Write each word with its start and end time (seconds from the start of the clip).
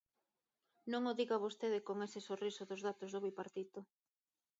Non 0.91 1.03
o 1.11 1.13
diga 1.19 1.43
vostede 1.45 1.79
con 1.87 1.97
ese 2.07 2.19
sorriso 2.27 2.61
dos 2.69 2.81
datos 2.87 3.09
do 3.11 3.23
Bipartito. 3.25 3.79